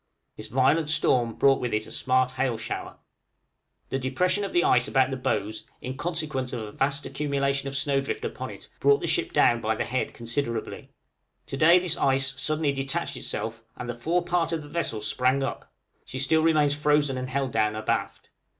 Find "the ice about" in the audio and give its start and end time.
4.51-5.11